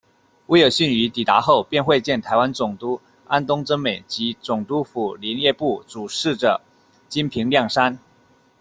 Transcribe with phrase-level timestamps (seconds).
[0.47, 6.59] 威尔荪于抵达后便会见台湾总督安东贞美及总督府林业部主事者
[7.07, 7.99] 金平亮三。